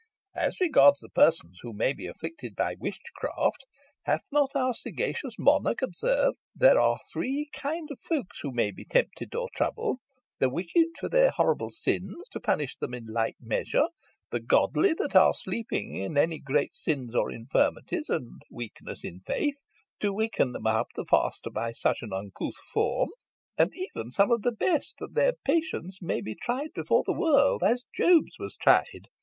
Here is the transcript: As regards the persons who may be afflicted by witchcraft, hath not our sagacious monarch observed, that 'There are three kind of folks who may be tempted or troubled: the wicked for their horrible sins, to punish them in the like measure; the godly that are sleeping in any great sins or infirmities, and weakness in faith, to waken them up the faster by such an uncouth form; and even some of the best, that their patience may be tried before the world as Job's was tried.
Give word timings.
As 0.35 0.59
regards 0.59 0.99
the 1.01 1.09
persons 1.09 1.59
who 1.61 1.73
may 1.73 1.93
be 1.93 2.07
afflicted 2.07 2.55
by 2.55 2.73
witchcraft, 2.79 3.67
hath 4.05 4.23
not 4.31 4.55
our 4.55 4.73
sagacious 4.73 5.35
monarch 5.37 5.83
observed, 5.83 6.39
that 6.55 6.69
'There 6.71 6.79
are 6.81 6.97
three 7.13 7.49
kind 7.53 7.87
of 7.91 7.99
folks 7.99 8.39
who 8.41 8.51
may 8.51 8.71
be 8.71 8.83
tempted 8.83 9.35
or 9.35 9.47
troubled: 9.55 9.99
the 10.39 10.49
wicked 10.49 10.87
for 10.99 11.07
their 11.07 11.29
horrible 11.29 11.69
sins, 11.69 12.17
to 12.31 12.39
punish 12.39 12.75
them 12.77 12.95
in 12.95 13.05
the 13.05 13.11
like 13.11 13.35
measure; 13.39 13.85
the 14.31 14.39
godly 14.39 14.95
that 14.95 15.15
are 15.15 15.35
sleeping 15.35 15.93
in 15.95 16.17
any 16.17 16.39
great 16.39 16.73
sins 16.73 17.15
or 17.15 17.29
infirmities, 17.31 18.09
and 18.09 18.41
weakness 18.49 19.03
in 19.03 19.19
faith, 19.27 19.61
to 19.99 20.11
waken 20.11 20.51
them 20.51 20.65
up 20.65 20.87
the 20.95 21.05
faster 21.05 21.51
by 21.51 21.71
such 21.71 22.01
an 22.01 22.11
uncouth 22.11 22.57
form; 22.73 23.09
and 23.55 23.69
even 23.75 24.09
some 24.09 24.31
of 24.31 24.41
the 24.41 24.51
best, 24.51 24.95
that 24.97 25.13
their 25.13 25.33
patience 25.45 25.99
may 26.01 26.21
be 26.21 26.33
tried 26.33 26.73
before 26.73 27.03
the 27.05 27.13
world 27.13 27.61
as 27.63 27.85
Job's 27.93 28.39
was 28.39 28.55
tried. 28.57 29.07